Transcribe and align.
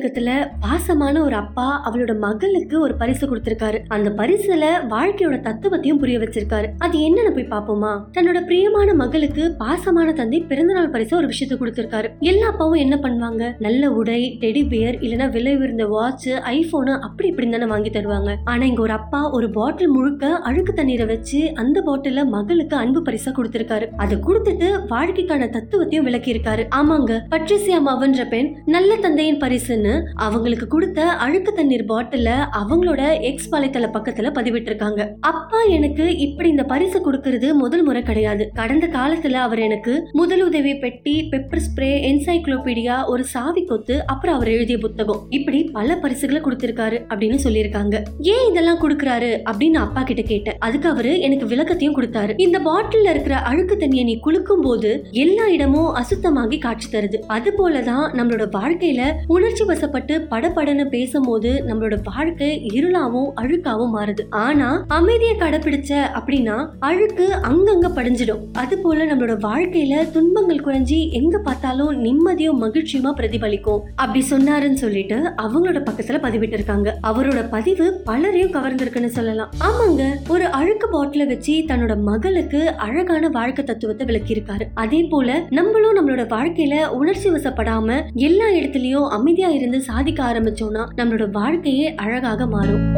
உலகத்துல 0.00 0.34
பாசமான 0.64 1.22
ஒரு 1.22 1.34
அப்பா 1.34 1.66
அவளோட 1.86 2.18
மகளுக்கு 2.18 2.80
ஒரு 2.80 2.94
பரிசு 2.94 3.24
கொடுத்திருக்காரு. 3.26 3.78
அந்த 3.88 4.08
பரிசுல 4.10 4.64
வாழ்க்கையோட 4.90 5.36
தத்துவத்தையும் 5.46 5.98
புரிய 6.02 6.18
வச்சிருக்காரு. 6.18 6.68
அது 6.78 6.98
என்னன்னு 6.98 7.32
போய் 7.34 7.50
பாப்போமா? 7.50 7.90
தன்னோட 8.12 8.38
பிரியமான 8.46 8.94
மகளுக்கு 8.94 9.56
பாசமான 9.58 10.12
தந்தை 10.12 10.40
பிறந்தநாள் 10.40 10.88
பரிசு 10.90 11.16
ஒரு 11.16 11.26
விஷயத்த 11.26 11.56
கொடுத்திருக்காரு. 11.56 12.10
எல்லா 12.20 12.46
அப்பாவும் 12.46 12.82
என்ன 12.84 12.96
பண்ணுவாங்க? 13.02 13.42
நல்ல 13.58 13.90
உடை 13.90 14.38
டெடி 14.40 14.62
பியர் 14.68 14.98
இல்லனா 15.00 15.30
விலை 15.30 15.56
உயர்ந்த 15.56 15.86
வாட்ச் 15.86 16.28
ஐபோனு 16.28 16.94
அப்படி 17.08 17.28
இப்படி 17.28 17.48
தானே 17.50 17.64
வாங்கி 17.64 17.90
தருவாங்க. 17.90 18.34
ஆனா 18.44 18.64
இங்க 18.64 18.82
ஒரு 18.82 18.92
அப்பா 18.92 19.20
ஒரு 19.30 19.50
பாட்டில் 19.50 19.92
முழுக்க 19.96 20.32
அழுக்கு 20.50 20.72
தண்ணீரை 20.72 21.06
வச்சு 21.06 21.42
அந்த 21.54 21.84
பாட்டில 21.88 22.26
மகளுக்கு 22.36 22.76
அன்பு 22.76 23.02
பரிசா 23.10 23.32
கொடுத்திருக்காரு. 23.34 23.88
அதை 23.96 24.18
கொடுத்துட்டு 24.28 24.70
வாழ்க்கைக்கான 24.94 25.50
தத்துவத்தையும் 25.58 26.08
விளக்கி 26.08 26.32
இருக்காரு 26.32 26.66
ஆமாங்க 26.80 27.12
பட்ரிசியா 27.36 27.80
மவன்ற 27.90 28.28
பெண் 28.28 28.50
நல்ல 28.66 28.96
தந்தையின் 28.96 29.42
பரிசுன்னு 29.46 29.89
அவங்களுக்கு 30.26 30.66
கொடுத்த 30.66 31.00
அழுக்கு 31.24 31.52
தண்ணீர் 31.52 31.86
பாட்டில 31.88 32.28
அவங்களோட 32.60 33.02
எக்ஸ் 33.20 33.48
வலைத்தள 33.52 33.88
பக்கத்துல 33.96 34.28
பதிவிட்டிருக்காங்க. 34.38 35.00
அப்பா 35.20 35.60
எனக்கு 35.76 36.04
இப்படி 36.26 36.48
இந்த 36.48 36.64
பரிசு 36.64 36.98
கொடுக்கறது 37.06 37.48
முதல் 37.62 37.82
முறை 37.82 38.02
கிடையாது. 38.02 38.44
கடந்த 38.54 38.86
காலத்துல 38.96 39.38
அவர் 39.46 39.58
எனக்கு 39.58 39.94
முதல் 40.12 40.42
உதவி 40.42 40.74
பெட்டி 40.84 41.14
பெப்பர் 41.32 41.64
ஸ்ப்ரே 41.66 41.90
என்சைக்ளோபீடியா 42.10 42.96
ஒரு 43.06 43.24
சாவி 43.24 43.64
கொத்து 43.64 43.96
அப்புறம் 44.06 44.36
அவர் 44.36 44.48
எழுதிய 44.48 44.78
புத்தகம். 44.78 45.22
இப்படி 45.28 45.60
பல 45.78 45.96
பரிசுகளை 45.96 46.42
கொடுத்திருக்காரு 46.42 46.98
அப்படின்னு 47.12 47.38
சொல்லியிருக்காங்க. 47.44 47.96
ஏன் 48.34 48.46
இதெல்லாம் 48.50 48.80
கொடுக்கறாரு 48.82 49.30
அப்படின்னு 49.50 49.80
அப்பா 49.86 50.02
கிட்ட 50.02 50.22
கேட்டேன். 50.22 50.58
அதுக்கு 50.58 50.88
அவரு 50.88 51.12
எனக்கு 51.20 51.46
விளக்கத்தையும் 51.46 51.96
கொடுத்தாரு. 51.98 52.32
இந்த 52.46 52.58
பாட்டில் 52.58 53.10
இருக்கிற 53.12 53.36
அழுக்கு 53.50 53.76
தண்ணியை 53.76 54.04
நீ 54.04 54.14
குளுக்கும் 54.26 54.64
போது 54.64 54.90
எல்லா 55.24 55.46
இடமும் 55.56 55.90
அசுத்தமாகி 55.94 56.58
காட்சி 56.60 56.88
தருது. 56.92 57.18
அது 57.36 57.50
போலதான் 57.58 58.04
நம்மளோட 58.18 58.46
வாழ்க்கையில 58.58 59.02
உணர்ச்சி 59.26 59.64
வசப்பட்டு 59.80 60.14
படப்படன்னு 60.30 60.84
பேசும்போது 60.84 61.50
நம்மளோட 61.68 61.96
வாழ்க்கை 62.04 62.48
இருளாவும் 62.72 63.30
அழுக்காவும் 63.40 63.94
மாறுது. 63.96 64.22
ஆனா 64.30 64.68
அமைதியை 64.88 65.34
கடைபிடிச்ச 65.38 65.90
அப்படின்னா 66.18 66.56
அழுக்கு 66.78 67.26
அங்கங்க 67.48 67.88
படிஞ்சிடும். 67.98 68.42
அது 68.52 68.78
போல 68.78 69.06
நம்மளோட 69.10 69.36
வாழ்க்கையில 69.46 69.94
துன்பங்கள் 70.10 70.64
குறைஞ்சி 70.64 70.98
எங்க 71.20 71.38
பார்த்தாலும் 71.38 71.92
நிம்மதியும் 72.04 72.60
மகிழ்ச்சியுமா 72.64 73.12
பிரதிபலிக்கும். 73.20 73.80
அப்படி 73.94 74.22
சொன்னாருன்னு 74.30 74.82
சொல்லிட்டு 74.84 75.18
அவங்களோட 75.44 75.80
பக்கத்துல 75.88 76.20
பதிவிட்டு 76.26 76.58
இருக்காங்க 76.58 76.88
அவரோட 77.10 77.40
பதிவு 77.50 77.86
பலரையும் 78.04 78.54
கவர்ந்திருக்குன்னு 78.56 79.12
சொல்லலாம். 79.18 79.52
ஆமாங்க 79.68 80.02
ஒரு 80.28 80.46
அழுக்கு 80.60 80.88
பாட்டில 80.94 81.26
வச்சு 81.32 81.56
தன்னோட 81.70 81.96
மகளுக்கு 82.10 82.62
அழகான 82.86 83.28
வாழ்க்கை 83.38 83.64
தத்துவத்தை 83.64 84.06
விளக்கியிருக்காரு. 84.10 84.66
அதே 84.84 85.02
போல 85.14 85.38
நம்மளும் 85.50 85.96
நம்மளோட 85.98 86.22
வாழ்க்கையில 86.36 86.74
உணர்ச்சி 87.00 87.28
வசப்படாம 87.30 87.98
எல்லா 88.28 88.46
இடத்துலயும் 88.58 89.08
அமைதியா 89.18 89.48
இருந்து 89.48 89.69
சாதிக்க 89.78 90.24
ஆரம்பிச்சோம்னா 90.24 90.86
நம்மளோட 90.96 91.30
வாழ்க்கையே 91.30 91.94
அழகாக 91.94 92.46
மாறும். 92.46 92.96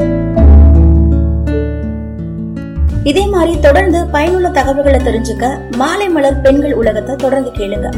இதே 3.05 3.27
மாதிரி 3.27 3.61
தொடர்ந்து 3.61 4.07
பயனுள்ள 4.07 4.49
தகவல்களை 4.49 5.01
தெரிஞ்சுக்க 5.01 5.59
மாலை 5.77 6.09
மலர் 6.09 6.41
பெண்கள் 6.41 6.75
உலகத்தை 6.75 7.17
தொடர்ந்து 7.17 7.51
கேளுங்க. 7.51 7.97